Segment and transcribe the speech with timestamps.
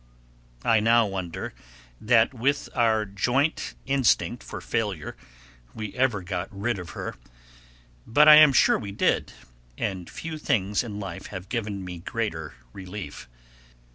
[0.65, 1.53] I now wonder
[2.01, 5.15] that with our joint instinct for failure
[5.75, 7.13] we ever got rid of her;
[8.07, 9.31] but I am sure we did,
[9.77, 13.29] and few things in life have given me greater relief.